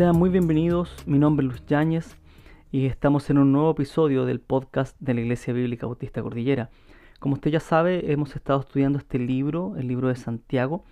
[0.00, 2.16] Sean muy bienvenidos, mi nombre es Luis Yáñez
[2.72, 6.70] y estamos en un nuevo episodio del podcast de la Iglesia Bíblica Bautista Cordillera.
[7.18, 10.86] Como usted ya sabe, hemos estado estudiando este libro, el libro de Santiago,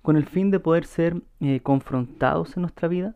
[0.00, 3.14] con el fin de poder ser eh, confrontados en nuestra vida,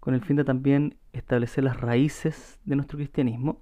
[0.00, 3.60] con el fin de también establecer las raíces de nuestro cristianismo.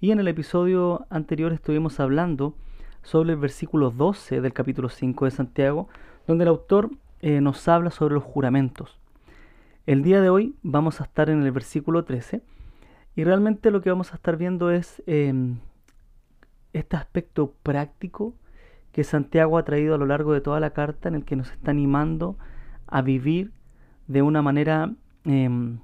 [0.00, 2.54] Y en el episodio anterior estuvimos hablando
[3.02, 5.90] sobre el versículo 12 del capítulo 5 de Santiago,
[6.26, 8.98] donde el autor eh, nos habla sobre los juramentos.
[9.86, 12.40] El día de hoy vamos a estar en el versículo 13
[13.16, 15.58] y realmente lo que vamos a estar viendo es em,
[16.72, 18.32] este aspecto práctico
[18.92, 21.50] que Santiago ha traído a lo largo de toda la carta en el que nos
[21.50, 22.38] está animando
[22.86, 23.52] a vivir
[24.06, 24.90] de una manera
[25.26, 25.80] em,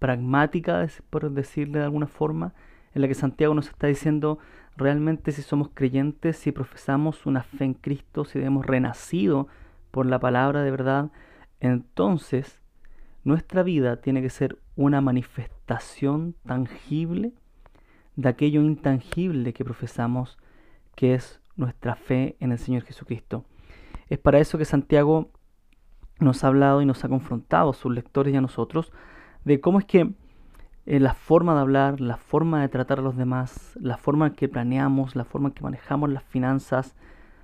[0.00, 2.52] pragmática, por decirle de alguna forma,
[2.94, 4.40] en la que Santiago nos está diciendo
[4.76, 9.46] realmente si somos creyentes, si profesamos una fe en Cristo, si hemos renacido
[9.92, 11.12] por la palabra de verdad,
[11.60, 12.59] entonces
[13.24, 17.32] nuestra vida tiene que ser una manifestación tangible
[18.16, 20.38] de aquello intangible que profesamos,
[20.94, 23.44] que es nuestra fe en el Señor Jesucristo.
[24.08, 25.30] Es para eso que Santiago
[26.18, 28.92] nos ha hablado y nos ha confrontado a sus lectores y a nosotros
[29.44, 30.12] de cómo es que
[30.86, 34.34] eh, la forma de hablar, la forma de tratar a los demás, la forma en
[34.34, 36.96] que planeamos, la forma en que manejamos las finanzas,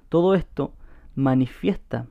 [0.09, 0.75] todo esto
[1.15, 2.07] manifiesta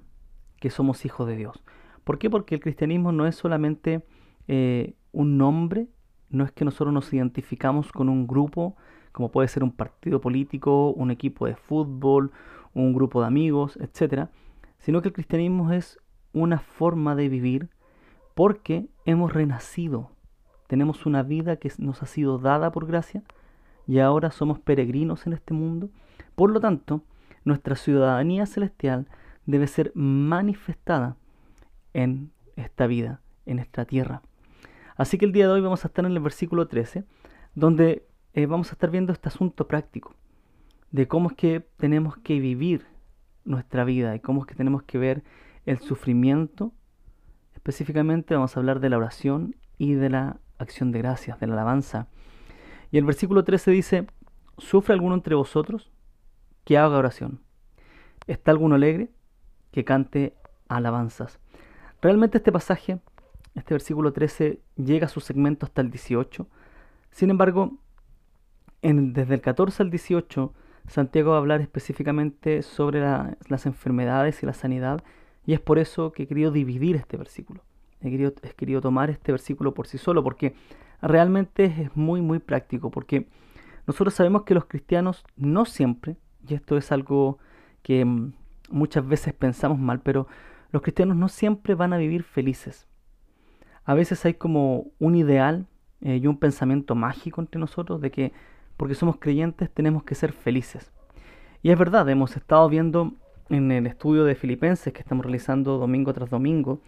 [0.59, 1.63] que somos hijos de Dios.
[2.05, 2.29] ¿Por qué?
[2.29, 4.05] Porque el cristianismo no es solamente
[4.47, 5.89] eh, un nombre,
[6.29, 8.77] no es que nosotros nos identificamos con un grupo,
[9.11, 12.31] como puede ser un partido político, un equipo de fútbol,
[12.73, 14.29] un grupo de amigos, etc.,
[14.77, 15.99] sino que el cristianismo es
[16.31, 17.69] una forma de vivir
[18.33, 20.15] porque hemos renacido
[20.67, 23.23] tenemos una vida que nos ha sido dada por gracia
[23.87, 25.89] y ahora somos peregrinos en este mundo.
[26.35, 27.03] Por lo tanto,
[27.43, 29.07] nuestra ciudadanía celestial
[29.45, 31.17] debe ser manifestada
[31.95, 34.21] en esta vida, en esta tierra.
[34.97, 37.05] Así que el día de hoy vamos a estar en el versículo 13,
[37.55, 40.13] donde eh, vamos a estar viendo este asunto práctico,
[40.91, 42.85] de cómo es que tenemos que vivir
[43.45, 45.23] nuestra vida y cómo es que tenemos que ver
[45.65, 46.73] el sufrimiento.
[47.53, 51.53] Específicamente vamos a hablar de la oración y de la acción de gracias, de la
[51.53, 52.07] alabanza.
[52.91, 54.07] Y el versículo 13 dice,
[54.57, 55.91] ¿sufre alguno entre vosotros?
[56.65, 57.39] Que haga oración.
[58.27, 59.11] ¿Está alguno alegre?
[59.71, 60.35] Que cante
[60.67, 61.39] alabanzas.
[62.05, 62.99] Realmente este pasaje,
[63.55, 66.47] este versículo 13, llega a su segmento hasta el 18.
[67.09, 67.79] Sin embargo,
[68.83, 70.53] en, desde el 14 al 18,
[70.85, 75.03] Santiago va a hablar específicamente sobre las enfermedades y la sanidad,
[75.47, 77.63] y es por eso que he querido dividir este versículo
[78.01, 80.53] he querido, querido tomar este versículo por sí solo, porque
[81.01, 83.25] realmente es muy, muy práctico, porque
[83.87, 86.17] nosotros sabemos que los cristianos no siempre,
[86.47, 87.39] y esto es algo
[87.81, 88.33] que mm,
[88.69, 90.27] muchas veces pensamos mal, pero
[90.75, 92.85] los cristianos no siempre van a vivir felices.
[93.85, 95.67] A veces hay como un ideal
[96.01, 98.33] eh, y un pensamiento mágico entre nosotros de que
[98.75, 100.91] porque somos creyentes tenemos que ser felices.
[101.63, 103.13] Y es verdad, hemos estado viendo
[103.47, 106.81] en el estudio de Filipenses que estamos realizando domingo tras domingo,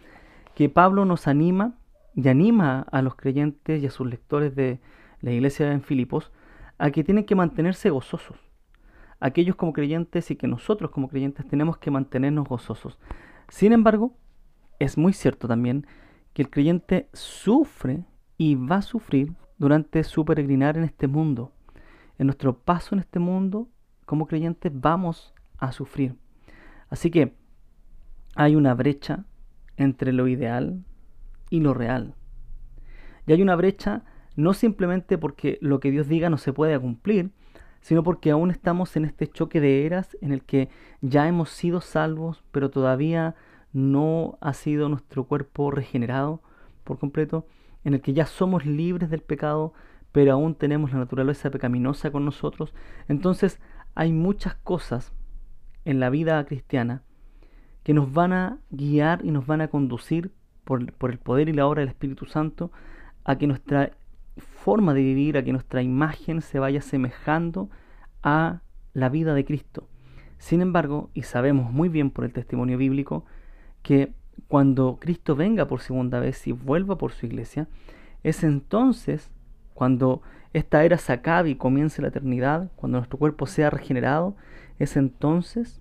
[0.54, 1.78] que Pablo nos anima
[2.14, 4.80] y anima a los creyentes y a sus lectores de
[5.22, 6.30] la iglesia en Filipos
[6.76, 8.36] a que tienen que mantenerse gozosos.
[9.18, 12.98] Aquellos como creyentes y que nosotros como creyentes tenemos que mantenernos gozosos.
[13.48, 14.16] Sin embargo,
[14.78, 15.86] es muy cierto también
[16.32, 18.04] que el creyente sufre
[18.36, 21.52] y va a sufrir durante su peregrinar en este mundo.
[22.18, 23.68] En nuestro paso en este mundo,
[24.04, 26.16] como creyentes, vamos a sufrir.
[26.88, 27.34] Así que
[28.34, 29.24] hay una brecha
[29.76, 30.84] entre lo ideal
[31.50, 32.14] y lo real.
[33.26, 34.04] Y hay una brecha
[34.36, 37.30] no simplemente porque lo que Dios diga no se puede cumplir,
[37.88, 40.68] sino porque aún estamos en este choque de eras en el que
[41.00, 43.34] ya hemos sido salvos, pero todavía
[43.72, 46.42] no ha sido nuestro cuerpo regenerado
[46.84, 47.46] por completo,
[47.84, 49.72] en el que ya somos libres del pecado,
[50.12, 52.74] pero aún tenemos la naturaleza pecaminosa con nosotros.
[53.08, 53.58] Entonces
[53.94, 55.14] hay muchas cosas
[55.86, 57.00] en la vida cristiana
[57.84, 60.30] que nos van a guiar y nos van a conducir
[60.64, 62.70] por, el poder y la obra del Espíritu Santo
[63.24, 63.92] a que nuestra
[64.38, 67.70] forma de vivir, a que nuestra imagen se vaya semejando
[68.22, 68.62] a
[68.92, 69.88] la vida de Cristo.
[70.38, 73.24] Sin embargo, y sabemos muy bien por el testimonio bíblico,
[73.82, 74.12] que
[74.46, 77.68] cuando Cristo venga por segunda vez y vuelva por su iglesia,
[78.22, 79.30] es entonces
[79.74, 84.36] cuando esta era se acabe y comience la eternidad, cuando nuestro cuerpo sea regenerado,
[84.78, 85.80] es entonces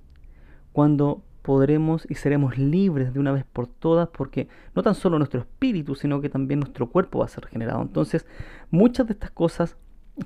[0.74, 5.40] cuando podremos y seremos libres de una vez por todas, porque no tan solo nuestro
[5.40, 7.82] espíritu, sino que también nuestro cuerpo va a ser regenerado.
[7.82, 8.28] Entonces,
[8.70, 9.78] muchas de estas cosas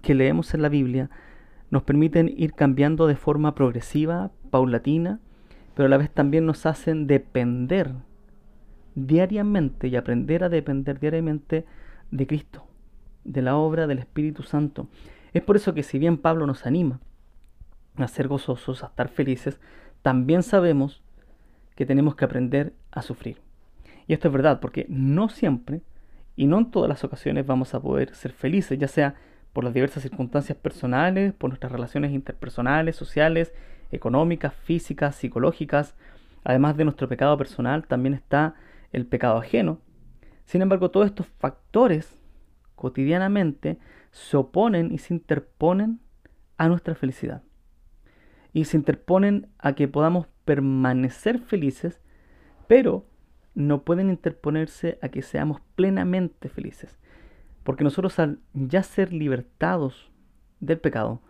[0.02, 1.12] que leemos en la Biblia
[1.70, 5.20] nos permiten ir cambiando de forma progresiva, paulatina,
[5.76, 7.94] pero a la vez también nos hacen depender
[8.96, 11.66] diariamente y aprender a depender diariamente
[12.10, 12.66] de Cristo,
[13.26, 14.88] de la obra del Espíritu Santo.
[15.34, 17.00] Es por eso que si bien Pablo nos anima
[17.98, 19.60] a ser gozosos, a estar felices,
[20.02, 21.04] también sabemos
[21.82, 23.42] que tenemos que aprender a sufrir.
[24.06, 25.82] Y esto es verdad, porque no siempre
[26.36, 29.16] y no en todas las ocasiones vamos a poder ser felices, ya sea
[29.52, 33.52] por las diversas circunstancias personales, por nuestras relaciones interpersonales, sociales,
[33.92, 35.96] económicas, físicas, psicológicas.
[36.44, 38.54] Además de nuestro pecado personal, también está
[38.92, 39.80] el pecado ajeno.
[40.46, 42.16] Sin embargo, todos estos factores
[42.76, 43.80] cotidianamente
[44.12, 46.00] se oponen y se interponen
[46.58, 47.42] a nuestra felicidad.
[48.54, 52.02] Y se interponen a que podamos permanecer felices,
[52.68, 53.06] pero
[53.56, 57.00] no pueden interponerse a que seamos plenamente felices.
[57.64, 60.12] Porque nosotros al ya ser libertados
[60.60, 61.22] del pecado,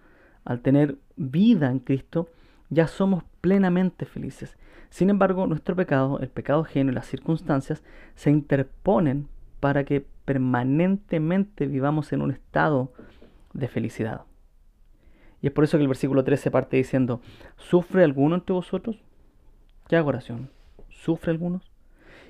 [0.43, 2.29] al tener vida en Cristo,
[2.71, 4.57] ya somos plenamente felices.
[4.89, 7.83] Sin embargo, nuestro pecado, el pecado ajeno y las circunstancias
[8.15, 9.27] se interponen
[9.59, 12.91] para que permanentemente vivamos en un estado
[13.53, 14.21] de felicidad.
[15.43, 17.21] Y es por eso que el versículo 13 parte diciendo,
[17.57, 18.97] ¿sufre alguno entre vosotros?
[19.91, 20.49] ¿Qué hago oración?
[20.87, 21.69] ¿Sufre algunos?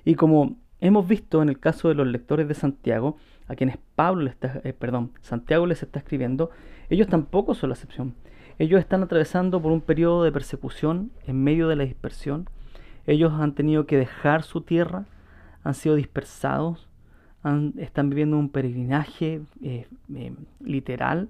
[0.03, 3.17] Y como hemos visto en el caso de los lectores de Santiago,
[3.47, 6.49] a quienes Pablo les está, eh, perdón, Santiago les está escribiendo,
[6.89, 8.15] ellos tampoco son la excepción.
[8.57, 12.49] Ellos están atravesando por un periodo de persecución en medio de la dispersión.
[13.05, 15.05] Ellos han tenido que dejar su tierra,
[15.63, 16.89] han sido dispersados,
[17.77, 21.29] están viviendo un peregrinaje eh, eh, literal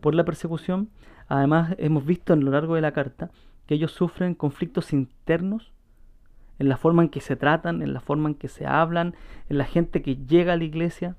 [0.00, 0.88] por la persecución.
[1.28, 3.30] Además, hemos visto a lo largo de la carta
[3.68, 5.74] que ellos sufren conflictos internos
[6.58, 9.14] en la forma en que se tratan, en la forma en que se hablan,
[9.50, 11.16] en la gente que llega a la iglesia,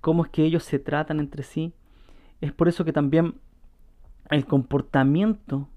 [0.00, 1.72] cómo es que ellos se tratan entre sí.
[2.40, 3.34] Es por eso que también
[4.30, 5.68] el comportamiento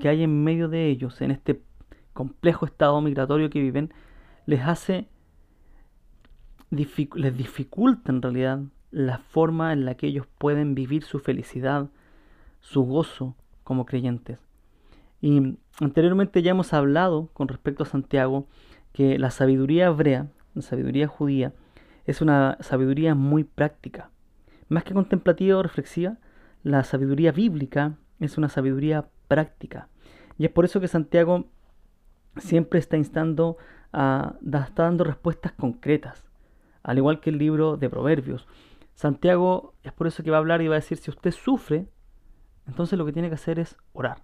[0.00, 1.62] que hay en medio de ellos, en este
[2.12, 3.90] complejo estado migratorio que viven,
[4.44, 5.08] les hace,
[6.68, 8.60] les dificulta en realidad
[8.90, 11.88] la forma en la que ellos pueden vivir su felicidad,
[12.60, 13.34] su gozo
[13.64, 14.43] como creyentes.
[15.24, 18.46] Y anteriormente ya hemos hablado con respecto a Santiago
[18.92, 21.54] que la sabiduría hebrea, la sabiduría judía,
[22.04, 24.10] es una sabiduría muy práctica.
[24.68, 26.18] Más que contemplativa o reflexiva,
[26.62, 29.88] la sabiduría bíblica es una sabiduría práctica.
[30.36, 31.46] Y es por eso que Santiago
[32.36, 33.56] siempre está instando
[33.94, 36.26] a, está dando respuestas concretas,
[36.82, 38.46] al igual que el libro de Proverbios.
[38.92, 41.88] Santiago es por eso que va a hablar y va a decir, si usted sufre,
[42.66, 44.18] entonces lo que tiene que hacer es orar.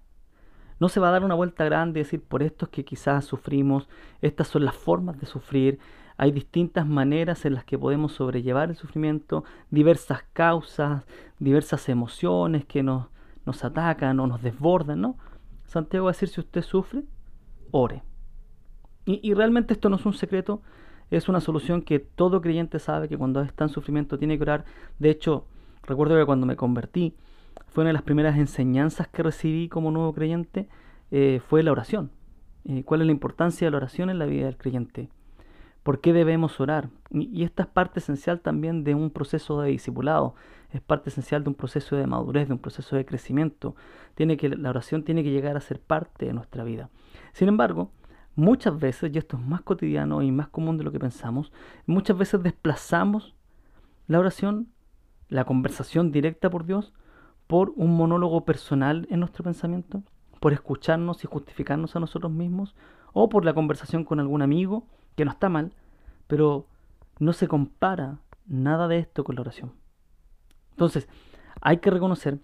[0.80, 3.24] No se va a dar una vuelta grande y decir, por esto es que quizás
[3.24, 3.88] sufrimos,
[4.22, 5.78] estas son las formas de sufrir,
[6.16, 11.04] hay distintas maneras en las que podemos sobrellevar el sufrimiento, diversas causas,
[11.38, 13.06] diversas emociones que nos,
[13.46, 15.16] nos atacan o nos desbordan, ¿no?
[15.66, 17.04] Santiago va a decir, si usted sufre,
[17.70, 18.02] ore.
[19.06, 20.60] Y, y, realmente esto no es un secreto,
[21.10, 24.64] es una solución que todo creyente sabe que cuando está en sufrimiento tiene que orar.
[24.98, 25.46] De hecho,
[25.84, 27.14] recuerdo que cuando me convertí,
[27.68, 30.68] fue una de las primeras enseñanzas que recibí como nuevo creyente,
[31.10, 32.10] eh, fue la oración.
[32.64, 35.08] Eh, ¿Cuál es la importancia de la oración en la vida del creyente?
[35.82, 36.90] ¿Por qué debemos orar?
[37.10, 40.34] Y, esta es parte esencial también de un proceso de discipulado,
[40.70, 43.74] es parte esencial de un proceso de madurez, de un proceso de crecimiento.
[44.14, 46.90] Tiene que, la oración tiene que llegar a ser parte de nuestra vida.
[47.32, 47.90] Sin embargo,
[48.36, 51.50] muchas veces, y esto es más cotidiano y más común de lo que pensamos,
[51.86, 53.34] muchas veces desplazamos
[54.06, 54.68] la oración,
[55.28, 56.92] la conversación directa por Dios,
[57.50, 60.04] por un monólogo personal en nuestro pensamiento,
[60.38, 62.76] por escucharnos y justificarnos a nosotros mismos,
[63.12, 65.72] o por la conversación con algún amigo, que no está mal,
[66.28, 66.68] pero
[67.18, 69.72] no se compara nada de esto con la oración.
[70.70, 71.08] Entonces,
[71.60, 72.38] hay que reconocer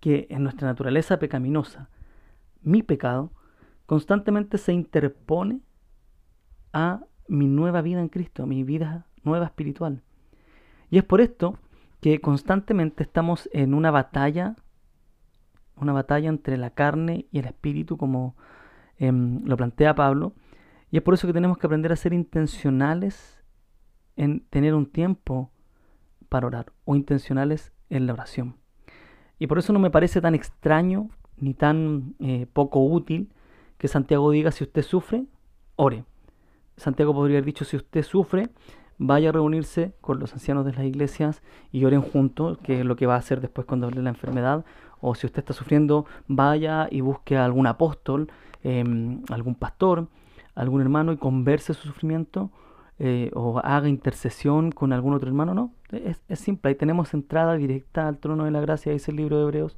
[0.00, 1.90] que en nuestra naturaleza pecaminosa,
[2.62, 3.30] mi pecado
[3.84, 5.60] constantemente se interpone
[6.72, 10.00] a mi nueva vida en Cristo, a mi vida nueva espiritual.
[10.88, 11.58] Y es por esto
[12.02, 14.56] que constantemente estamos en una batalla,
[15.76, 18.34] una batalla entre la carne y el espíritu, como
[18.98, 20.32] em, lo plantea Pablo,
[20.90, 23.40] y es por eso que tenemos que aprender a ser intencionales
[24.16, 25.52] en tener un tiempo
[26.28, 28.56] para orar, o intencionales en la oración.
[29.38, 33.32] Y por eso no me parece tan extraño ni tan eh, poco útil
[33.78, 35.26] que Santiago diga si usted sufre,
[35.76, 36.04] ore.
[36.76, 38.48] Santiago podría haber dicho si usted sufre,
[39.06, 41.42] vaya a reunirse con los ancianos de las iglesias
[41.72, 44.64] y oren juntos, que es lo que va a hacer después cuando hable la enfermedad.
[45.00, 48.30] O si usted está sufriendo, vaya y busque a algún apóstol,
[48.62, 50.06] em, algún pastor,
[50.54, 52.50] algún hermano y converse su sufrimiento.
[52.98, 55.72] Eh, o haga intercesión con algún otro hermano, no.
[55.90, 59.38] Es, es simple, ahí tenemos entrada directa al trono de la gracia, dice el libro
[59.38, 59.76] de Hebreos.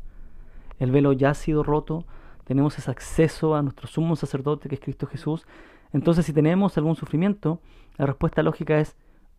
[0.79, 2.05] El velo ya ha sido roto,
[2.45, 5.47] tenemos ese acceso a nuestro sumo sacerdote que es Cristo Jesús.
[5.95, 7.61] Entonces si tenemos algún sufrimiento,
[7.97, 8.97] la respuesta lógica es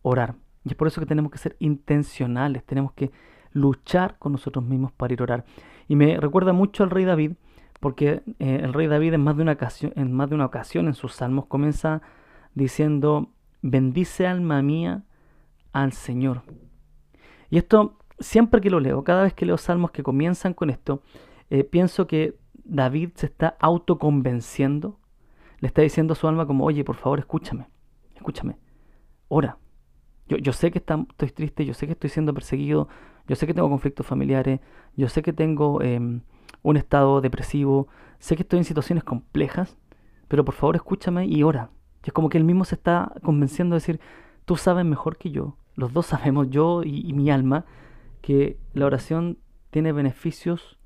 [0.08, 0.36] orar.
[0.64, 3.10] Y es por eso que tenemos que ser intencionales, tenemos que
[3.52, 5.44] luchar con nosotros mismos para ir a orar.
[5.88, 7.32] Y me recuerda mucho al rey David,
[7.80, 10.86] porque eh, el rey David en más, de una ocasión, en más de una ocasión
[10.86, 12.02] en sus salmos comienza
[12.54, 13.30] diciendo,
[13.62, 15.02] bendice alma mía
[15.72, 16.42] al Señor.
[17.50, 21.02] Y esto, siempre que lo leo, cada vez que leo salmos que comienzan con esto,
[21.50, 24.98] eh, pienso que David se está autoconvenciendo,
[25.60, 27.68] le está diciendo a su alma como, oye, por favor, escúchame,
[28.14, 28.56] escúchame,
[29.28, 29.58] ora.
[30.28, 32.88] Yo, yo sé que estoy triste, yo sé que estoy siendo perseguido,
[33.28, 34.60] yo sé que tengo conflictos familiares,
[34.96, 36.20] yo sé que tengo em,
[36.62, 39.76] un estado depresivo, sé que estoy en situaciones complejas,
[40.28, 41.70] pero por favor escúchame y ora.
[42.04, 44.00] Y es como que él mismo se está convenciendo de decir,
[44.44, 47.64] tú sabes mejor que yo, los dos sabemos, yo y, mi alma,
[48.22, 49.38] que la oración
[49.70, 50.78] tiene beneficios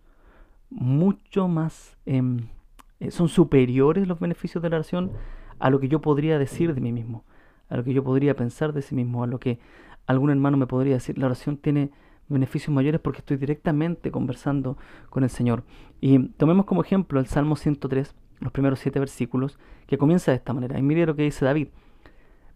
[0.71, 2.49] mucho más, em,
[3.01, 5.13] eh, son superiores los beneficios de la oración
[5.59, 7.25] a lo que yo podría decir de mí mismo,
[7.71, 9.59] a lo que yo podría pensar de sí mismo, a lo que
[10.07, 11.17] algún hermano me podría decir.
[11.17, 11.91] La oración tiene
[12.29, 14.77] beneficios mayores porque estoy directamente conversando
[15.09, 15.65] con el Señor.
[16.01, 20.53] Y tomemos como ejemplo el Salmo 103, los primeros siete versículos, que comienza de esta
[20.53, 20.79] manera.
[20.79, 21.69] Y mire lo que dice David.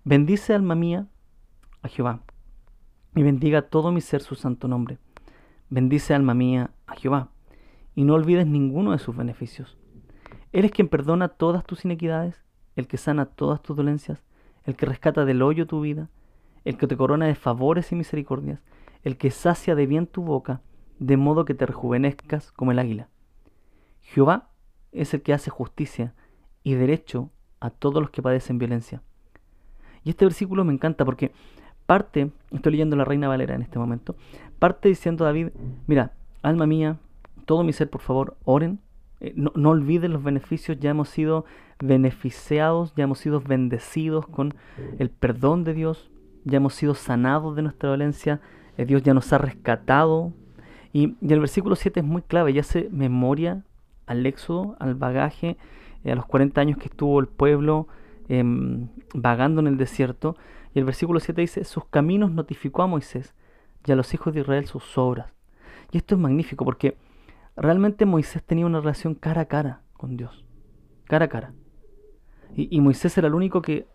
[0.04, 1.06] Bendice alma mía
[1.82, 2.20] a Jehová,
[3.14, 4.98] y bendiga todo mi ser su santo nombre.
[5.70, 7.30] Bendice alma mía a Jehová,
[7.94, 9.78] y no olvides ninguno de sus beneficios.
[10.52, 12.42] Él es quien perdona todas tus inequidades,
[12.76, 14.22] el que sana todas tus dolencias,
[14.64, 16.08] el que rescata del hoyo tu vida,
[16.64, 18.60] el que te corona de favores y misericordias,
[19.02, 20.62] el que sacia de bien tu boca,
[20.98, 23.08] de modo que te rejuvenezcas como el águila.
[24.00, 24.50] Jehová
[24.92, 26.14] es el que hace justicia
[26.62, 27.30] y derecho
[27.60, 29.02] a todos los que padecen violencia.
[30.02, 31.32] Y este versículo me encanta porque
[31.86, 34.16] parte, estoy leyendo la Reina Valera en este momento,
[34.58, 35.48] parte diciendo David,
[35.86, 36.98] mira, alma mía,
[37.44, 38.80] todo mi ser, por favor, oren,
[39.36, 41.44] no, no, olviden los beneficios, ya hemos sido
[41.78, 44.54] beneficiados, ya hemos sido bendecidos con
[44.98, 46.10] el perdón de Dios,
[46.44, 48.40] ya hemos sido sanados de nuestra violencia,
[48.76, 50.32] eh, Dios ya nos ha rescatado.
[50.92, 53.64] Y, el versículo 7 es muy clave, ya hace memoria
[54.06, 55.56] al éxodo, al bagaje,
[56.04, 57.88] eh, a los 40 años que estuvo el pueblo
[58.28, 60.36] em, vagando en el desierto.
[60.74, 63.34] Y el versículo 7 dice, sus caminos notificó a Moisés
[63.86, 65.32] y a los hijos de Israel sus obras.
[65.92, 66.96] Y esto es magnífico porque
[67.56, 70.44] realmente Moisés tenía una relación cara a cara con Dios.
[71.04, 71.52] Cara a cara.
[72.56, 73.88] Y, Moisés era el único que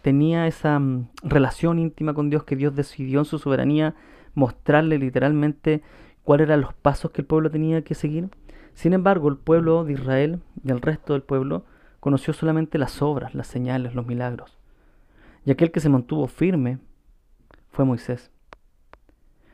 [0.00, 3.94] tenía esa mm, relación íntima con Dios que Dios decidió en su soberanía
[4.34, 5.82] mostrarle literalmente
[6.22, 8.30] cuáles eran los pasos que el pueblo tenía que seguir.
[8.72, 11.66] Sin embargo, el pueblo de Israel y el resto del pueblo
[12.00, 14.58] conoció solamente las obras, las señales, los milagros.
[15.44, 16.78] Y aquel que se mantuvo firme
[17.70, 18.30] fue Moisés.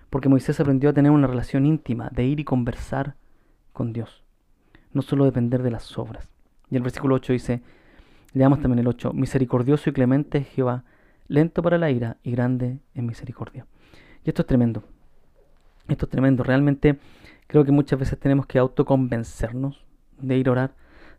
[0.08, 3.16] Porque Moisés aprendió a tener una relación íntima, de ir y conversar
[3.72, 4.22] con Dios,
[4.92, 6.28] no solo depender de las obras.
[6.70, 7.62] Y el versículo 8 dice,
[8.32, 9.12] Leamos también el 8.
[9.12, 10.84] Misericordioso y clemente es Jehová,
[11.26, 13.66] lento para la ira y grande en misericordia.
[14.24, 14.84] Y esto es tremendo.
[15.88, 16.44] Esto es tremendo.
[16.44, 16.98] Realmente
[17.48, 19.84] creo que muchas veces tenemos que autoconvencernos
[20.18, 20.74] de ir a orar.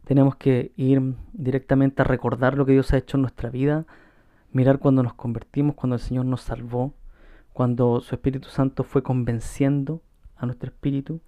[0.06, 3.86] Tenemos que ir directamente a recordar lo que Dios ha hecho en nuestra vida.
[4.54, 6.94] Mirar cuando nos convertimos, cuando el Señor nos salvó,
[7.52, 10.02] cuando su Espíritu Santo fue convenciendo
[10.38, 11.22] a nuestro espíritu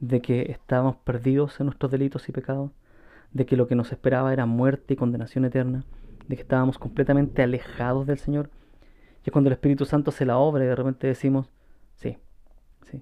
[0.00, 2.72] de que estábamos perdidos en nuestros delitos y pecados
[3.32, 5.84] de que lo que nos esperaba era muerte y condenación eterna,
[6.26, 8.50] de que estábamos completamente alejados del Señor.
[9.24, 11.50] Y es cuando el Espíritu Santo se la obra y de repente decimos,
[11.94, 12.18] sí,
[12.90, 12.98] sí,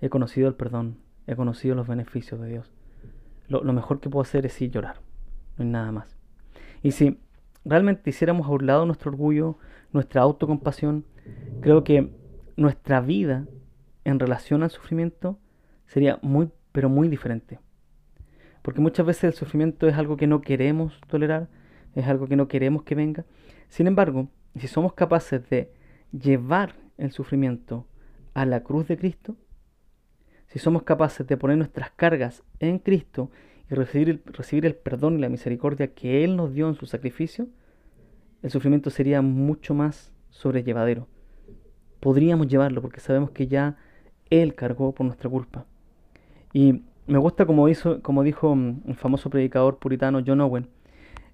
[0.00, 2.72] he conocido el perdón, he conocido los beneficios de Dios.
[3.48, 4.96] Lo, mejor que puedo hacer es sí llorar,
[5.56, 6.16] no hay nada más.
[6.82, 7.20] Y si
[7.64, 9.58] realmente hiciéramos a un lado nuestro orgullo,
[9.92, 11.04] nuestra autocompasión,
[11.60, 12.12] creo que
[12.56, 13.46] nuestra vida
[14.04, 15.38] en relación al sufrimiento
[15.86, 17.58] sería muy, pero muy diferente.
[18.62, 21.48] Porque muchas veces el sufrimiento es algo que no queremos tolerar,
[21.94, 23.24] es algo que no queremos que venga.
[23.68, 24.28] Sin embargo,
[24.58, 25.72] si somos capaces de
[26.12, 27.86] llevar el sufrimiento
[28.34, 29.36] a la cruz de Cristo,
[30.48, 33.30] si somos capaces de poner nuestras cargas en Cristo
[33.70, 36.86] y recibir el, recibir el perdón y la misericordia que Él nos dio en su
[36.86, 37.48] sacrificio,
[38.42, 41.08] el sufrimiento sería mucho más sobrellevadero.
[42.00, 43.76] Podríamos llevarlo porque sabemos que ya
[44.30, 45.66] Él cargó por nuestra culpa.
[46.52, 50.68] Y me gusta como, hizo, como dijo mm, el famoso predicador puritano John Owen.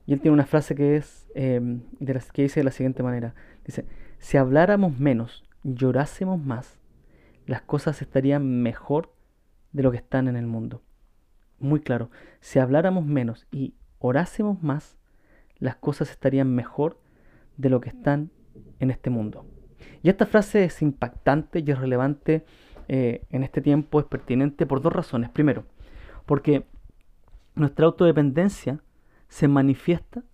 [0.06, 3.02] Y él tiene una frase que, es, em, de las, que dice de la siguiente
[3.02, 3.34] manera.
[3.64, 3.86] Dice,
[4.18, 6.78] si habláramos menos, llorásemos más,
[7.46, 9.12] las cosas estarían mejor
[9.72, 10.82] de lo que están en el mundo.
[11.58, 14.96] Muy claro, si habláramos menos y orásemos más,
[15.58, 16.98] las cosas estarían mejor
[17.56, 18.30] de lo que están
[18.80, 19.46] en este mundo.
[20.02, 22.44] Y esta frase es impactante y es relevante
[22.94, 25.30] eh, en este tiempo es pertinente por dos razones.
[25.30, 25.64] Primero,
[26.26, 26.66] porque
[27.54, 28.80] nuestra autodependencia
[29.28, 30.24] se manifiesta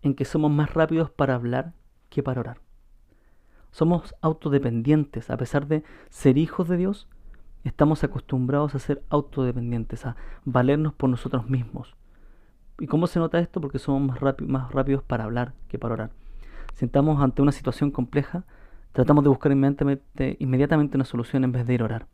[0.00, 1.74] en que somos más rápidos para hablar
[2.08, 2.60] que para orar.
[3.70, 7.06] Somos autodependientes, a pesar de ser hijos de Dios,
[7.64, 10.16] estamos acostumbrados a ser autodependientes, a
[10.46, 11.96] valernos por nosotros mismos.
[12.78, 13.60] ¿Y cómo se nota esto?
[13.60, 16.10] Porque somos más, más rápidos para hablar que para orar.
[16.72, 18.44] Si estamos ante una situación compleja,
[18.92, 22.06] tratamos de buscar inmediatamente, inmediatamente una solución en vez de ir a orar.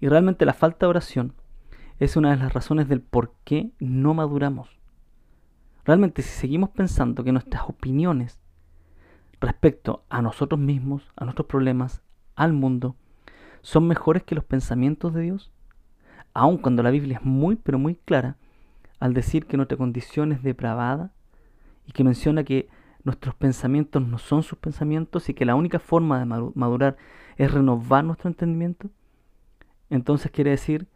[0.00, 1.34] Y realmente la falta de oración
[1.98, 4.78] es una de las razones del por qué no maduramos.
[5.84, 8.40] Realmente si seguimos pensando que nuestras opiniones
[9.40, 12.02] respecto a nosotros mismos, a nuestros problemas,
[12.36, 12.96] al mundo,
[13.62, 15.50] son mejores que los pensamientos de Dios,
[16.34, 18.36] aun cuando la Biblia es muy pero muy clara
[19.00, 21.12] al decir que nuestra condición es depravada
[21.86, 22.68] y que menciona que
[23.04, 26.96] nuestros pensamientos no son sus pensamientos y que la única forma de madurar
[27.36, 28.90] es renovar nuestro entendimiento,
[29.90, 30.86] entonces quiere decir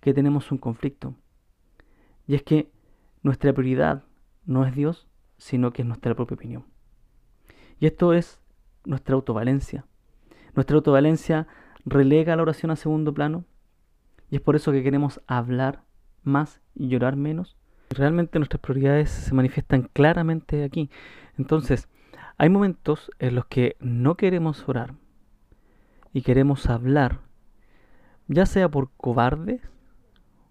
[0.00, 1.14] que tenemos un conflicto.
[2.26, 2.70] Y es que
[3.22, 4.04] nuestra prioridad
[4.44, 6.64] no es Dios, sino que es nuestra propia opinión.
[7.78, 8.40] Y esto es
[8.84, 9.84] nuestra autovalencia.
[10.54, 11.46] Nuestra autovalencia
[11.84, 13.44] relega la oración a segundo plano
[14.30, 15.82] y es por eso que queremos hablar
[16.22, 17.56] más y llorar menos.
[17.92, 20.90] Realmente nuestras prioridades se manifiestan claramente aquí.
[21.36, 21.88] Entonces,
[22.38, 24.94] hay momentos en los que no queremos orar
[26.12, 27.18] y queremos hablar,
[28.28, 29.60] ya sea por cobardes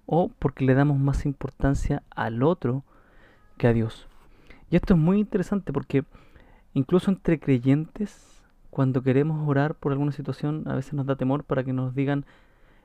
[0.05, 2.83] o porque le damos más importancia al otro
[3.57, 4.09] que a Dios.
[4.69, 6.03] Y esto es muy interesante porque
[6.73, 11.63] incluso entre creyentes, cuando queremos orar por alguna situación, a veces nos da temor para
[11.63, 12.25] que nos digan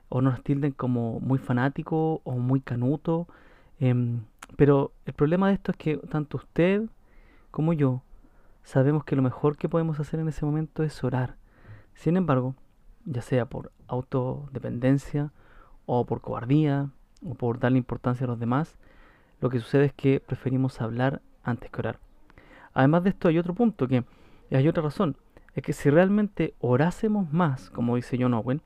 [0.07, 3.27] o nos tilden como muy fanático o muy canuto.
[3.79, 4.21] Em,
[4.57, 6.83] pero el problema de esto es que tanto usted
[7.51, 8.01] como yo
[8.63, 11.35] sabemos que lo mejor que podemos hacer en ese momento es orar.
[11.93, 12.55] Sin embargo,
[13.05, 15.31] ya sea por autodependencia
[15.85, 16.89] o por cobardía
[17.23, 18.75] o por darle importancia a los demás,
[19.41, 21.99] lo que sucede es que preferimos hablar antes que orar.
[22.73, 24.03] Además de esto hay otro punto que
[24.51, 25.15] hay otra razón,
[25.53, 28.61] es que si realmente orásemos más, como dice John Owen,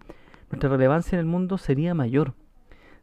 [0.49, 2.33] nuestra relevancia en el mundo sería mayor.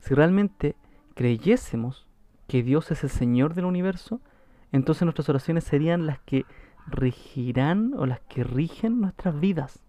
[0.00, 0.74] Si realmente
[1.16, 2.06] creyésemos
[2.46, 4.20] que Dios es el Señor del universo,
[4.70, 6.44] entonces nuestras oraciones serían las que
[6.86, 9.82] regirán o las que rigen nuestras vidas.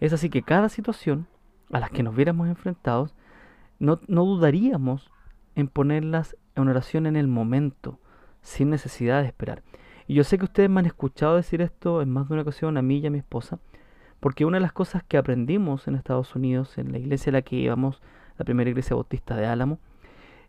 [0.00, 1.28] Es así que cada situación
[1.70, 3.14] a la que nos viéramos enfrentados
[3.78, 5.10] no, dudaríamos
[5.56, 8.00] en ponerlas en oración en el momento,
[8.40, 9.62] sin necesidad de esperar.
[10.06, 12.78] Y yo sé que ustedes me han escuchado decir esto en más de una ocasión
[12.78, 13.58] a mí y a mi esposa,
[14.20, 17.42] porque una de las cosas que aprendimos en Estados Unidos, en la iglesia a la
[17.42, 18.00] que íbamos,
[18.38, 19.80] la primera iglesia bautista de Álamo,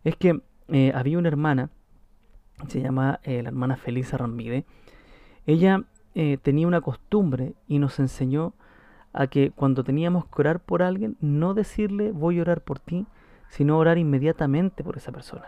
[0.05, 1.69] es que eh, había una hermana,
[2.67, 4.63] se llama eh, la hermana Felisa Rambide,
[5.45, 8.53] ella eh, tenía una costumbre y nos enseñó
[9.13, 13.07] a que cuando teníamos que orar por alguien, no decirle voy a orar por ti,
[13.49, 15.45] sino orar inmediatamente por esa persona.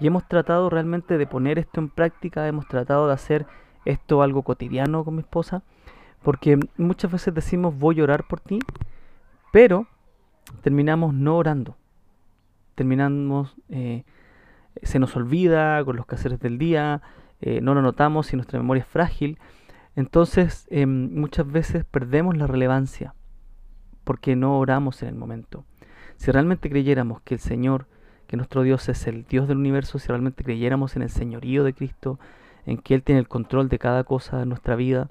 [0.00, 3.46] Y hemos tratado realmente de poner esto en práctica, hemos tratado de hacer
[3.84, 5.62] esto algo cotidiano con mi esposa,
[6.22, 8.58] porque muchas veces decimos voy a orar por ti,
[9.52, 9.86] pero
[10.62, 11.76] terminamos no orando.
[12.74, 14.04] Terminamos, eh,
[14.82, 17.02] se nos olvida con los quehaceres del día,
[17.40, 19.38] eh, no lo notamos y nuestra memoria es frágil.
[19.96, 23.14] Entonces em, muchas veces perdemos la relevancia
[24.04, 25.64] porque no oramos en el momento.
[26.16, 27.86] Si realmente creyéramos que el Señor,
[28.26, 31.74] que nuestro Dios es el Dios del universo, si realmente creyéramos en el señorío de
[31.74, 32.18] Cristo,
[32.66, 35.10] en que Él tiene el control de cada cosa de nuestra vida,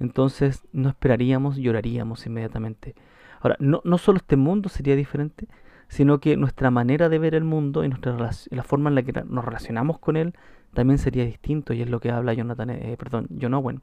[0.00, 2.94] entonces no esperaríamos y oraríamos inmediatamente.
[3.40, 5.48] Ahora, no, no solo este mundo sería diferente,
[5.88, 8.16] sino que nuestra manera de ver el mundo y nuestra,
[8.50, 10.34] la forma en la que nos relacionamos con Él
[10.74, 13.80] también sería distinto y es lo que habla Jonathan, eh, perdón, John Owen.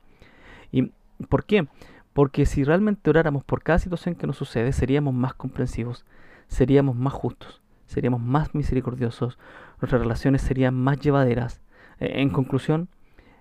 [0.71, 0.91] ¿Y
[1.29, 1.67] por qué?
[2.13, 6.05] Porque si realmente oráramos por cada situación que nos sucede, seríamos más comprensivos,
[6.47, 9.39] seríamos más justos, seríamos más misericordiosos,
[9.81, 11.61] nuestras relaciones serían más llevaderas.
[11.99, 12.89] Eh, en conclusión,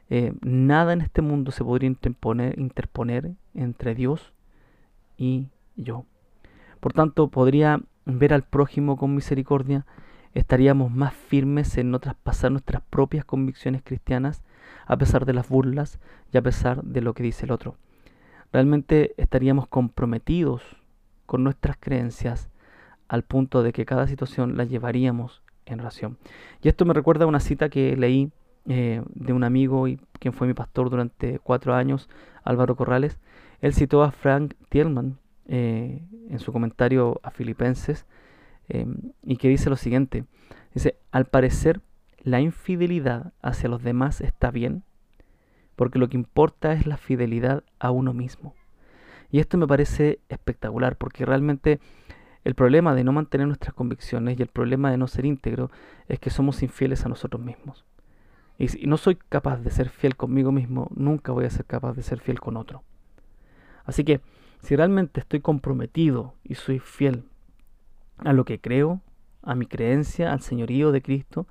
[0.08, 4.32] eh, nada en este mundo se podría interponer, interponer entre Dios
[5.16, 6.04] y yo.
[6.80, 9.86] Por tanto, podría ver al prójimo con misericordia,
[10.34, 14.42] estaríamos más firmes en no traspasar nuestras propias convicciones cristianas
[14.86, 15.98] a pesar de las burlas
[16.32, 17.76] y a pesar de lo que dice el otro.
[18.52, 20.62] Realmente estaríamos comprometidos
[21.26, 22.50] con nuestras creencias
[23.08, 26.18] al punto de que cada situación la llevaríamos en oración.
[26.62, 28.32] Y esto me recuerda a una cita que leí
[28.66, 32.08] eh, de un amigo y quien fue mi pastor durante cuatro años,
[32.44, 33.18] Álvaro Corrales.
[33.60, 35.18] Él citó a Frank Thielman
[35.52, 38.06] eh, en su comentario a Filipenses
[38.68, 40.24] em, y que dice lo siguiente.
[40.74, 41.80] Dice, al parecer
[42.22, 44.84] la infidelidad hacia los demás está bien,
[45.74, 48.54] porque lo que importa es la fidelidad a uno mismo.
[49.32, 51.80] Y esto me parece espectacular, porque realmente
[52.44, 55.70] El problema de no mantener nuestras convicciones y el problema de no ser íntegro
[56.08, 57.84] es que somos infieles a nosotros mismos.
[58.58, 61.94] Y si no soy capaz de ser fiel conmigo mismo, nunca voy a ser capaz
[61.94, 62.82] de ser fiel con otro.
[63.84, 64.20] Así que,
[64.62, 67.24] si realmente estoy comprometido y soy fiel
[68.18, 69.00] a lo que creo,
[69.42, 71.46] a mi creencia, al señorío de Cristo,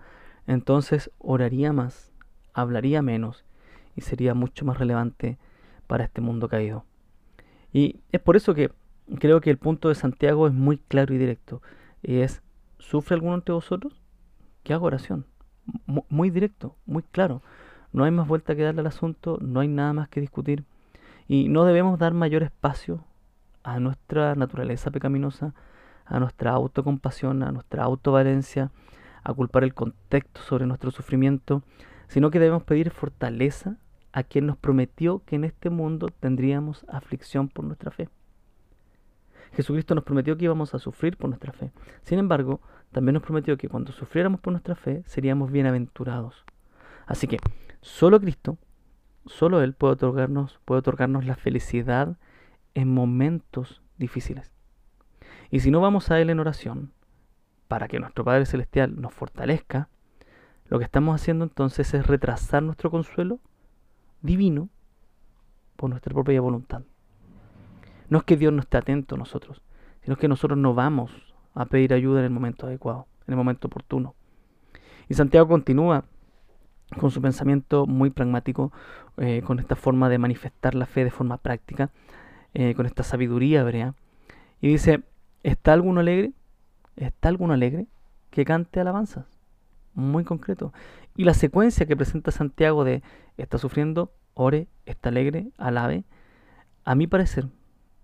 [0.47, 2.11] entonces oraría más,
[2.53, 3.45] hablaría menos
[3.95, 5.37] y sería mucho más relevante
[5.87, 6.85] para este mundo caído.
[7.73, 8.71] Y es por eso que
[9.19, 11.61] creo que el punto de Santiago es muy claro y directo.
[12.01, 12.41] Y es,
[12.77, 14.01] ¿sufre alguno entre vosotros?
[14.63, 15.25] Que haga oración.
[15.85, 17.41] muy directo, muy claro.
[17.91, 20.63] No hay más vuelta que darle al asunto, no hay nada más que discutir.
[21.29, 23.05] Y no debemos dar mayor espacio
[23.63, 25.53] a nuestra naturaleza pecaminosa,
[26.05, 28.71] a nuestra autocompasión, a nuestra autovalencia,
[29.23, 31.61] a culpar el contexto sobre nuestro sufrimiento,
[32.07, 33.77] sino que debemos pedir fortaleza
[34.11, 38.09] a quien nos prometió que en este mundo tendríamos aflicción por nuestra fe.
[39.53, 41.71] Jesucristo nos prometió que íbamos a sufrir por nuestra fe.
[42.01, 42.59] Sin embargo,
[42.91, 46.43] también nos prometió que cuando sufriéramos por nuestra fe seríamos bienaventurados.
[47.05, 47.37] Así que
[47.81, 48.57] solo Cristo,
[49.25, 52.17] solo Él puede otorgarnos, puede otorgarnos la felicidad
[52.73, 54.51] en momentos difíciles.
[55.51, 56.91] Y si no vamos a Él en oración,
[57.67, 59.89] para que nuestro Padre Celestial nos fortalezca,
[60.67, 63.39] lo que estamos haciendo entonces es retrasar nuestro consuelo
[64.21, 64.69] divino
[65.75, 66.83] por nuestra propia voluntad.
[68.09, 69.61] No es que Dios no esté atento a nosotros,
[70.01, 71.11] sino que nosotros no vamos
[71.53, 74.15] a pedir ayuda en el momento adecuado, en el momento oportuno.
[75.07, 76.05] Y Santiago continúa
[76.97, 78.71] con su pensamiento muy pragmático,
[79.17, 81.91] eh, con esta forma de manifestar la fe de forma práctica,
[82.53, 83.93] eh, con esta sabiduría hebrea.
[84.61, 85.03] Y dice,
[85.43, 86.31] ¿está alguno alegre?
[86.95, 87.87] ¿Está alguno alegre?
[88.31, 89.25] Que cante alabanzas.
[89.93, 90.73] Muy concreto.
[91.15, 93.03] Y la secuencia que presenta Santiago de
[93.37, 96.03] está sufriendo, ore, está alegre, alabe,
[96.85, 97.47] a mi parecer,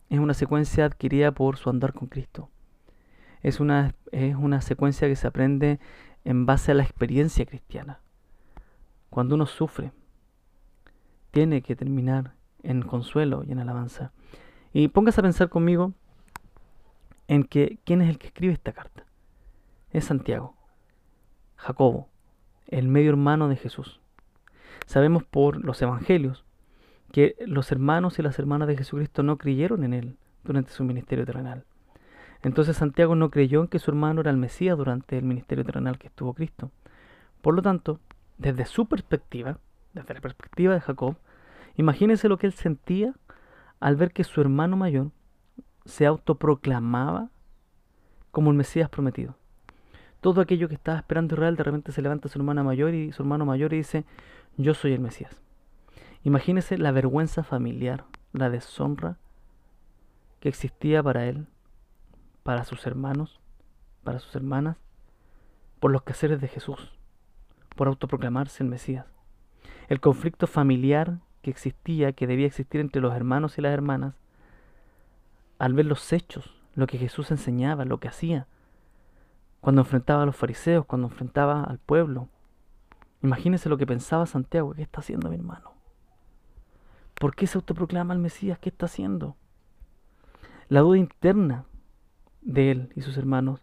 [0.10, 2.50] es una secuencia adquirida por su andar con Cristo.
[3.42, 5.80] Es una, es una secuencia que se aprende
[6.24, 8.00] en base a la experiencia cristiana.
[9.16, 9.94] Cuando uno sufre,
[11.32, 14.12] tiene que terminar en consuelo y en alabanza.
[14.74, 15.94] Y póngase a pensar conmigo
[17.30, 19.06] en que quién es el que escribe esta carta.
[19.92, 20.58] Es Santiago,
[21.56, 22.10] Jacobo,
[22.68, 24.02] el medio hermano de Jesús.
[24.86, 26.44] Sabemos por los evangelios
[27.14, 31.26] que los hermanos y las hermanas de Jesucristo no creyeron en él durante su ministerio
[31.26, 31.64] terrenal.
[32.44, 36.00] Entonces Santiago no creyó en que su hermano era el Mesías durante el ministerio terrenal
[36.00, 36.70] que estuvo Cristo.
[37.42, 38.02] Por lo tanto,
[38.38, 39.60] desde su perspectiva,
[39.94, 41.16] desde la perspectiva de Jacob,
[41.76, 43.14] imagínese lo que él sentía
[43.80, 45.12] al ver que su hermano mayor
[45.86, 47.30] se autoproclamaba
[48.32, 49.36] como el Mesías prometido.
[50.22, 53.22] Todo aquello que estaba esperando Israel de repente se levanta su hermana mayor y su
[53.22, 54.06] hermano mayor y dice,
[54.58, 55.40] yo soy el Mesías.
[56.24, 59.18] Imagínese la vergüenza familiar, la deshonra
[60.40, 61.48] que existía para él,
[62.44, 63.40] para sus hermanos,
[64.04, 64.78] para sus hermanas,
[65.80, 66.95] por los quehaceres de Jesús,
[67.76, 69.06] por autoproclamarse el Mesías.
[69.88, 74.16] El conflicto familiar que existía, que debía existir entre los hermanos y las hermanas,
[75.60, 78.48] al ver los hechos, lo que Jesús enseñaba, lo que hacía,
[79.62, 82.30] cuando enfrentaba a los fariseos, cuando enfrentaba al pueblo.
[83.22, 85.74] Imagínese lo que pensaba Santiago, ¿qué está haciendo mi hermano?
[87.20, 88.60] ¿Por qué se autoproclama el Mesías?
[88.60, 89.36] ¿Qué está haciendo?
[90.68, 91.66] La duda interna
[92.42, 93.62] de él y sus hermanos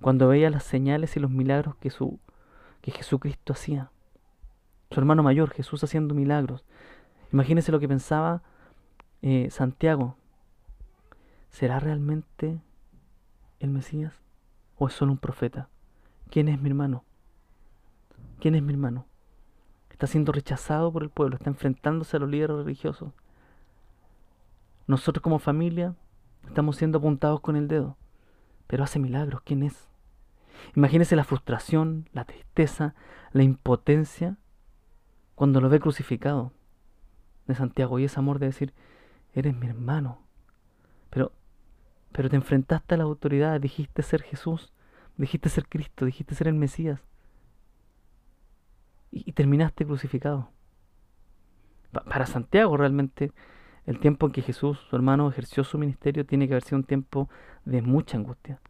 [0.00, 2.18] cuando veía las señales y los milagros que, su,
[2.80, 3.90] que Jesucristo hacía.
[4.90, 6.64] Su hermano mayor, Jesús haciendo milagros.
[7.32, 8.42] Imagínese lo que pensaba
[9.22, 10.16] eh, Santiago.
[11.50, 12.60] ¿Será realmente
[13.60, 14.14] el Mesías?
[14.76, 15.68] ¿O es solo un profeta?
[16.30, 17.04] ¿Quién es mi hermano?
[18.38, 19.06] ¿Quién es mi hermano?
[19.98, 23.12] está siendo rechazado por el pueblo, está enfrentándose a los líderes religiosos.
[24.86, 25.96] Nosotros como familia
[26.46, 27.96] estamos siendo apuntados con el dedo,
[28.68, 29.87] pero hace milagros, ¿quién es?
[30.74, 32.94] Imagínese la frustración, la tristeza,
[33.32, 34.36] la impotencia
[35.34, 36.52] cuando lo ve crucificado
[37.46, 38.74] de Santiago y ese amor de decir,
[39.34, 40.20] eres mi hermano,
[41.10, 41.32] pero,
[42.12, 44.72] pero te enfrentaste a la autoridad, dijiste ser Jesús,
[45.16, 47.00] dijiste ser Cristo, dijiste ser el Mesías
[49.10, 50.50] y, terminaste crucificado.
[51.92, 53.32] para Santiago realmente
[53.86, 56.84] el tiempo en que Jesús, su hermano, ejerció su ministerio tiene que haber sido un
[56.84, 57.30] tiempo
[57.64, 58.60] de mucha angustia.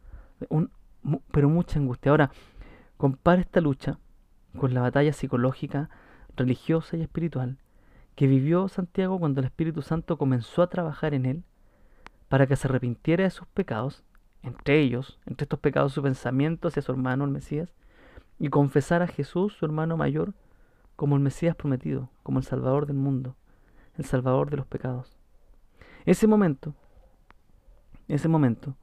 [1.31, 2.11] Pero mucha angustia.
[2.11, 2.31] Ahora,
[2.97, 3.99] compara esta lucha
[4.57, 5.89] con la batalla psicológica,
[6.35, 7.57] religiosa y espiritual
[8.15, 11.43] que vivió Santiago cuando el Espíritu Santo comenzó a trabajar en él
[12.27, 14.03] para que se arrepintiera de sus pecados,
[14.43, 17.73] entre ellos, entre estos pecados, su pensamiento hacia su hermano, el Mesías,
[18.37, 20.33] y confesar a Jesús, su hermano mayor,
[20.97, 23.37] como el Mesías prometido, como el Salvador del mundo,
[23.97, 25.17] el Salvador de los pecados.
[26.05, 26.73] Ese momento,
[28.09, 28.75] ese momento,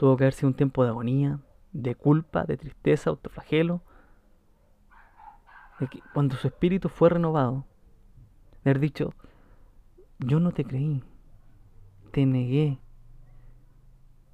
[0.00, 1.40] Tuvo que haber sido un tiempo de agonía,
[1.72, 3.82] de culpa, de tristeza, autoflagelo.
[5.78, 7.64] De que cuando su espíritu fue renovado,
[8.64, 9.14] de haber dicho,
[10.18, 11.02] yo no te creí,
[12.10, 12.78] te negué,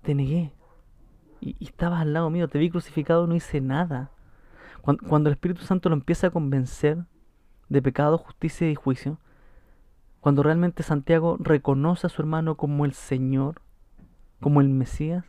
[0.03, 0.53] te negué.
[1.41, 4.11] Y, estabas al lado mío, te vi crucificado, no hice nada.
[4.83, 7.05] Cuando, cuando el Espíritu Santo lo empieza a convencer
[7.69, 9.19] de pecado, justicia y juicio,
[10.21, 13.61] cuando realmente Santiago reconoce a su hermano como el Señor,
[14.41, 15.25] como el Mesías,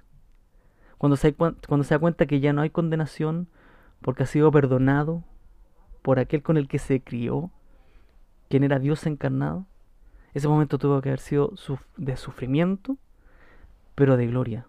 [0.97, 3.47] cuando se, da cuenta que ya no hay condenación
[4.01, 5.23] porque ha sido perdonado
[6.01, 7.51] por aquel con el que se crió,
[8.49, 9.65] quien era Dios encarnado,
[10.33, 11.53] ese momento tuvo que haber sido
[11.97, 12.97] de sufrimiento,
[13.95, 14.67] pero de gloria.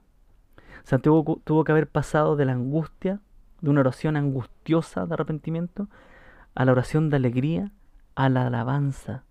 [0.85, 3.21] Santiago tuvo que haber pasado de la angustia,
[3.61, 5.89] de una oración angustiosa de arrepentimiento,
[6.55, 7.73] a la oración de alegría,
[8.15, 9.25] a la alabanza,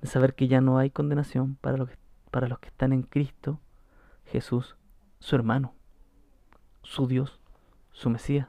[0.00, 1.90] de saber que ya no hay condenación para los
[2.30, 3.60] para los que están en Cristo
[4.26, 4.76] Jesús,
[5.20, 5.72] su hermano,
[6.86, 7.40] su Dios,
[7.92, 8.48] su Mesías.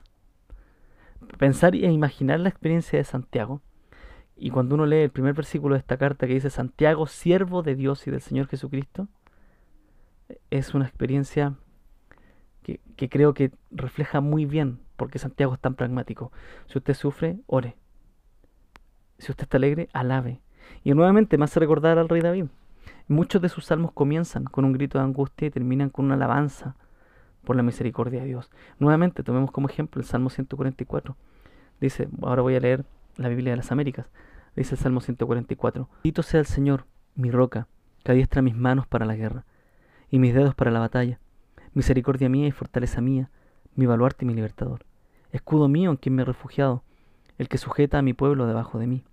[1.38, 3.62] Pensar e imaginar la experiencia de Santiago,
[4.36, 7.76] y cuando uno lee el primer versículo de esta carta que dice Santiago, siervo de
[7.76, 9.08] Dios y del Señor Jesucristo,
[10.52, 11.56] es una experiencia
[12.62, 16.32] que, creo que refleja muy bien porque Santiago es tan pragmático.
[16.68, 17.76] Si usted sufre, ore.
[19.18, 20.42] Si usted está alegre, alabe.
[20.84, 22.46] Y nuevamente me hace recordar al rey David.
[23.08, 26.76] Muchos de sus salmos comienzan con un grito de angustia y terminan con una alabanza
[27.48, 28.52] por la misericordia de Dios.
[28.78, 31.16] Nuevamente, tomemos como ejemplo el Salmo 144.
[31.80, 32.84] Dice, ahora voy a leer
[33.16, 34.06] la Biblia de las Américas.
[34.58, 35.88] Dice el Salmo 144.
[36.04, 36.84] Bendito sea el Señor,
[37.16, 37.70] mi roca,
[38.04, 39.46] que adiestra mis manos para la guerra
[40.12, 41.22] y mis dedos para la batalla.
[41.74, 43.30] Misericordia mía y fortaleza mía,
[43.76, 44.84] mi baluarte y mi libertador.
[45.32, 46.84] Escudo mío en quien me he refugiado,
[47.38, 49.06] el que sujeta a mi pueblo debajo de mí.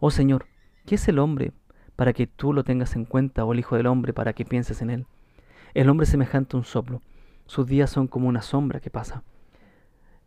[0.00, 0.46] Oh Señor,
[0.86, 1.52] ¿qué es el hombre
[1.94, 4.80] para que tú lo tengas en cuenta, o el Hijo del Hombre para que pienses
[4.80, 5.06] en él?
[5.74, 7.02] El hombre semejante a un soplo,
[7.52, 9.24] sus días son como una sombra que pasa.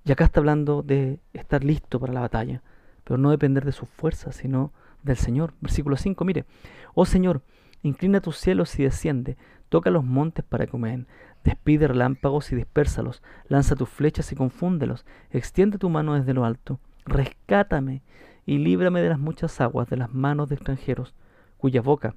[0.03, 2.61] Y acá está hablando de estar listo para la batalla,
[3.03, 5.55] pero no depender de sus fuerzas, sino del Señor.
[5.59, 6.45] Versículo 5, mire,
[6.93, 7.41] oh Señor,
[7.81, 9.37] inclina tus cielos y desciende,
[9.69, 11.07] toca los montes para comer,
[11.43, 16.79] despide relámpagos y dispérsalos, lanza tus flechas y confúndelos, extiende tu mano desde lo alto,
[17.07, 18.03] rescátame
[18.45, 21.15] y líbrame de las muchas aguas, de las manos de extranjeros,
[21.57, 22.13] cuya boca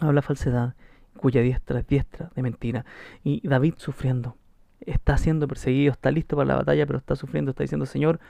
[0.00, 0.74] habla falsedad,
[1.16, 2.84] cuya diestra es diestra de mentira.
[3.24, 4.36] Y David sufriendo,
[4.80, 8.20] está siendo perseguido, está listo para la batalla, pero está sufriendo, está diciendo, Señor,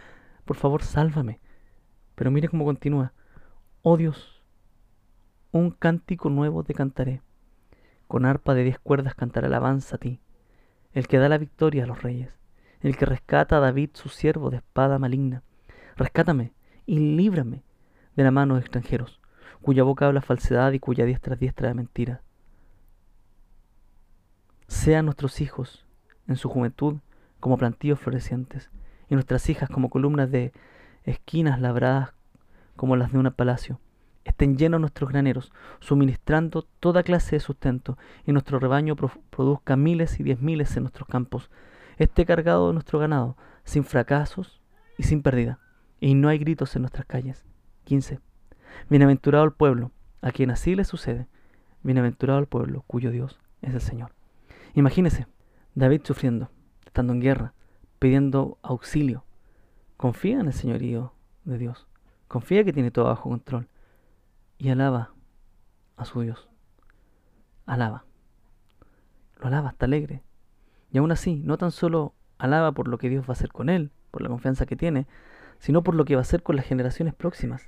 [0.45, 1.41] por favor, sálvame.
[2.15, 3.13] Pero mire cómo continúa.
[3.83, 4.43] Oh Dios,
[5.53, 7.23] un cántico nuevo te cantaré.
[8.09, 10.21] Con arpa de diez cuerdas cantaré alabanza a ti,
[10.93, 12.31] el que da la victoria a los reyes,
[12.81, 15.43] el que rescata a David su siervo de espada maligna.
[15.97, 16.53] Rescátame
[16.85, 17.65] y líbrame
[18.15, 19.21] de la mano de extranjeros,
[19.61, 22.23] cuya boca habla falsedad y cuya diestra es diestra de mentira.
[24.69, 25.87] Sean nuestros hijos
[26.27, 26.97] en su juventud
[27.41, 28.71] como plantíos florecientes,
[29.09, 30.53] y nuestras hijas como columnas de
[31.05, 32.13] esquinas labradas
[32.75, 33.81] como las de un palacio.
[34.25, 40.25] Estén llenos nuestros graneros, suministrando toda clase de sustento, y nuestro rebaño produzca miles y
[40.25, 41.51] diez miles en nuestros campos.
[41.97, 44.61] Esté cargado de nuestro ganado, sin fracasos
[44.99, 45.61] y sin pérdida,
[46.01, 47.45] y no hay gritos en nuestras calles.
[47.85, 48.19] 15.
[48.91, 51.29] Bienaventurado el pueblo, a quien así le sucede.
[51.85, 54.16] Bienaventurado el pueblo, cuyo Dios es el Señor.
[54.77, 55.27] Imagínese,
[55.75, 56.51] David sufriendo,
[56.85, 57.55] estando en guerra,
[57.99, 59.25] pidiendo auxilio.
[59.97, 61.89] Confía en el señorío de Dios.
[62.29, 63.69] Confía que tiene todo bajo control.
[64.59, 65.15] Y alaba
[65.97, 66.51] a su Dios.
[67.65, 68.05] Alaba.
[69.41, 70.23] Lo alaba, está alegre.
[70.93, 73.71] Y aún así, no tan solo alaba por lo que Dios va a hacer con
[73.71, 75.07] él, por la confianza que tiene,
[75.59, 77.67] sino por lo que va a hacer con las generaciones próximas.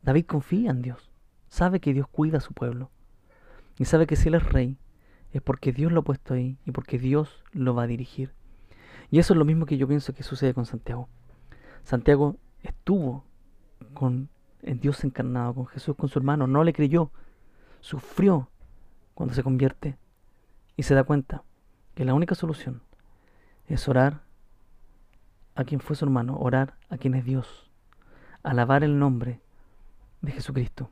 [0.00, 1.10] David confía en Dios,
[1.48, 2.90] sabe que Dios cuida a su pueblo
[3.76, 4.78] y sabe que si Él es rey,
[5.32, 8.32] es porque Dios lo ha puesto ahí y porque Dios lo va a dirigir.
[9.10, 11.08] Y eso es lo mismo que yo pienso que sucede con Santiago.
[11.82, 13.24] Santiago estuvo
[13.94, 14.28] con
[14.62, 17.10] el Dios encarnado, con Jesús, con su hermano, no le creyó,
[17.80, 18.48] sufrió
[19.14, 19.96] cuando se convierte
[20.76, 21.42] y se da cuenta
[21.94, 22.82] que la única solución
[23.66, 24.22] es orar
[25.54, 27.70] a quien fue su hermano, orar a quien es Dios,
[28.42, 29.40] alabar el nombre
[30.22, 30.90] de Jesucristo.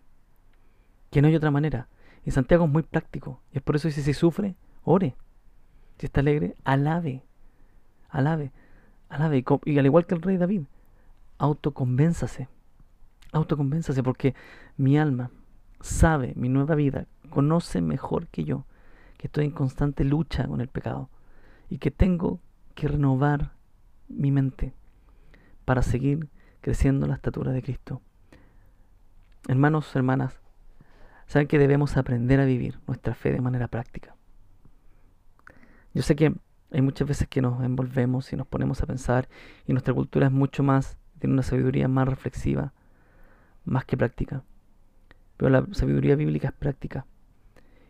[1.10, 1.88] Que no hay otra manera.
[2.24, 3.40] Y Santiago es muy práctico.
[3.52, 4.54] Y es por eso dice, si sufre,
[4.84, 5.16] ore.
[5.98, 7.22] Si está alegre, alabe.
[8.08, 8.52] Alabe.
[9.08, 9.44] Alabe.
[9.64, 10.62] Y, al igual que el rey David,
[11.38, 12.48] autoconvénzase.
[13.32, 14.34] Autoconvénzase porque
[14.76, 15.30] mi alma
[15.80, 18.64] sabe mi nueva vida, conoce mejor que yo
[19.18, 21.10] que estoy en constante lucha con el pecado
[21.68, 22.40] y que tengo
[22.74, 23.52] que renovar
[24.08, 24.72] mi mente
[25.64, 26.28] para seguir
[26.60, 28.00] creciendo en la estatura de Cristo.
[29.48, 30.40] Hermanos, hermanas,
[31.28, 34.16] saben que debemos aprender a vivir nuestra fe de manera práctica.
[35.94, 36.34] Yo sé que
[36.72, 39.28] hay muchas veces que nos envolvemos y nos ponemos a pensar
[39.66, 42.72] y nuestra cultura es mucho más, tiene una sabiduría más reflexiva,
[43.64, 44.42] más que práctica.
[45.36, 47.06] Pero la sabiduría bíblica es práctica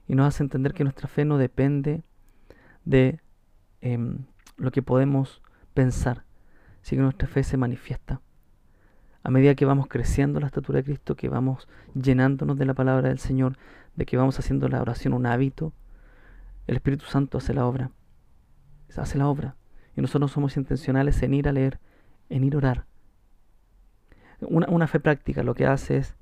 [0.08, 2.02] y nos hace entender que nuestra fe no depende
[2.84, 3.20] de
[3.80, 4.24] em,
[4.56, 5.42] lo que podemos
[5.74, 6.24] pensar,
[6.82, 8.20] sino que nuestra fe se manifiesta.
[9.28, 13.10] A medida que vamos creciendo la estatura de Cristo, que vamos llenándonos de la palabra
[13.10, 13.58] del Señor,
[13.94, 15.74] de que vamos haciendo la oración un hábito,
[16.66, 17.90] el Espíritu Santo hace la obra.
[18.96, 19.54] Hace la obra.
[19.94, 21.78] Y nosotros somos intencionales en ir a leer,
[22.30, 22.86] en ir a orar.
[24.40, 26.16] Una, fe práctica lo que hace es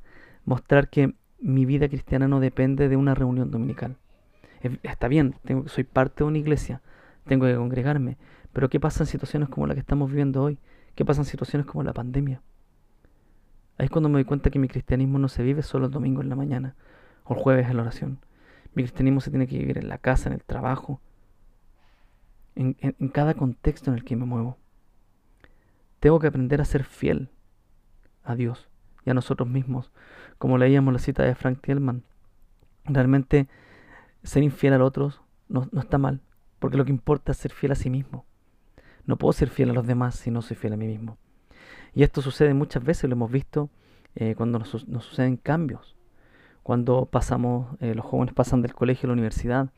[0.45, 3.99] mostrar que mi vida cristiana no depende de una reunión dominical.
[4.83, 6.83] Está bien, tengo, soy parte de una iglesia,
[7.25, 8.17] tengo que congregarme,
[8.53, 10.59] pero ¿qué pasa en situaciones como la que estamos viviendo hoy?
[10.97, 12.43] ¿Qué pasa en situaciones como la pandemia?
[13.79, 16.23] Ahí es cuando me doy cuenta que mi cristianismo no se vive solo el domingo
[16.23, 16.75] en la mañana
[17.25, 18.19] o el jueves en la oración.
[18.75, 21.01] Mi cristianismo se tiene que vivir en la casa, en el trabajo,
[22.55, 22.75] en,
[23.13, 24.57] cada contexto en el que me muevo.
[26.01, 27.31] Tengo que aprender a ser fiel
[28.25, 28.69] a Dios
[29.05, 29.93] y a nosotros mismos.
[30.39, 32.03] Como leíamos la cita de Frank Thielman,
[32.85, 33.49] realmente
[34.23, 36.21] ser infiel a otros no, no está mal,
[36.59, 38.25] porque lo que importa es ser fiel a sí mismo.
[39.05, 41.19] No puedo ser fiel a los demás si no soy fiel a mí mismo.
[41.97, 43.71] Y esto sucede muchas veces, lo hemos visto
[44.17, 45.97] eh, cuando nos, suceden cambios.
[46.63, 49.71] Cuando pasamos, eh, los jóvenes pasan del colegio a la universidad,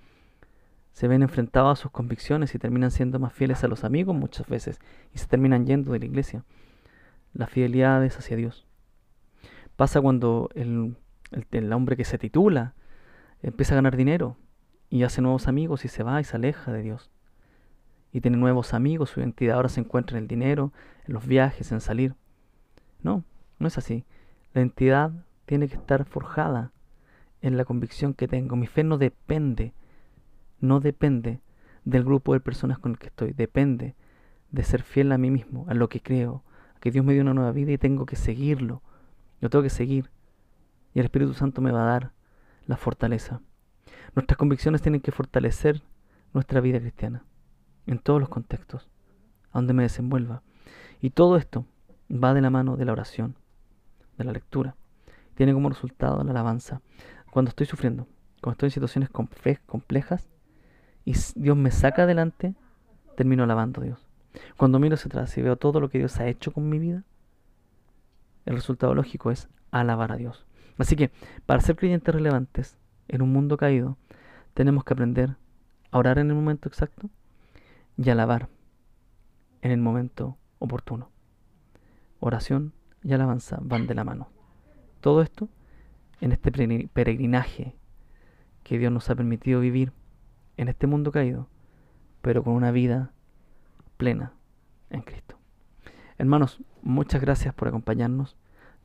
[0.90, 4.48] se ven enfrentados a sus convicciones y terminan siendo más fieles a los amigos muchas
[4.48, 4.80] veces
[5.14, 6.42] y se terminan yendo de la iglesia.
[7.34, 8.66] La fidelidad es hacia Dios.
[9.76, 10.96] Pasa cuando el,
[11.52, 12.74] el hombre que se titula
[13.42, 14.36] empieza a ganar dinero
[14.90, 17.12] y hace nuevos amigos y se va y se aleja de Dios
[18.18, 20.72] y tiene nuevos amigos, su identidad ahora se encuentra en el dinero,
[21.06, 22.16] en los viajes, en salir.
[23.00, 23.22] No,
[23.60, 24.04] no es así.
[24.54, 25.12] La identidad
[25.46, 26.72] tiene que estar forjada
[27.42, 28.56] en la convicción que tengo.
[28.56, 29.72] Mi fe no depende,
[30.58, 31.38] no depende
[31.84, 33.94] del grupo de personas con el que estoy, depende
[34.50, 36.42] de ser fiel a mí mismo, a lo que creo,
[36.74, 38.82] a que Dios me dio una nueva vida y tengo que seguirlo.
[39.40, 40.10] Yo tengo que seguir.
[40.92, 42.12] Y el Espíritu Santo me va a dar
[42.66, 43.42] la fortaleza.
[44.16, 45.84] Nuestras convicciones tienen que fortalecer
[46.32, 47.22] nuestra vida cristiana
[47.88, 48.88] en todos los contextos,
[49.50, 50.42] a donde me desenvuelva.
[51.00, 51.64] Y todo esto
[52.12, 53.34] va de la mano de la oración,
[54.16, 54.76] de la lectura.
[55.34, 56.80] Tiene como resultado la alabanza.
[57.30, 58.06] Cuando estoy sufriendo,
[58.40, 60.28] cuando estoy en situaciones complejas
[61.04, 62.54] y Dios me saca adelante,
[63.16, 64.06] termino alabando a Dios.
[64.56, 67.04] Cuando miro hacia atrás y veo todo lo que Dios ha hecho con mi vida,
[68.44, 70.46] el resultado lógico es alabar a Dios.
[70.78, 71.10] Así que,
[71.46, 73.96] para ser creyentes relevantes en un mundo caído,
[74.54, 75.36] tenemos que aprender
[75.90, 77.08] a orar en el momento exacto,
[77.98, 78.48] y alabar
[79.60, 81.10] en el momento oportuno.
[82.20, 84.28] Oración y alabanza van de la mano.
[85.00, 85.48] Todo esto
[86.20, 86.50] en este
[86.88, 87.74] peregrinaje
[88.62, 89.92] que Dios nos ha permitido vivir
[90.56, 91.48] en este mundo caído,
[92.22, 93.12] pero con una vida
[93.96, 94.32] plena
[94.90, 95.36] en Cristo.
[96.18, 98.36] Hermanos, muchas gracias por acompañarnos.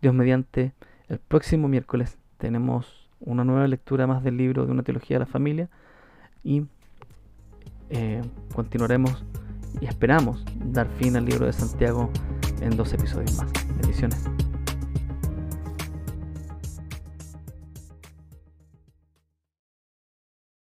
[0.02, 0.74] Dios mediante,
[1.08, 5.32] el próximo miércoles tenemos una nueva lectura más del libro de una teología de la
[5.32, 5.70] familia
[6.44, 6.66] y
[7.94, 8.22] eh,
[8.56, 9.24] continuaremos
[9.80, 12.10] y esperamos dar fin al libro de Santiago
[12.62, 13.52] en dos episodios más.
[13.78, 14.24] Bendiciones.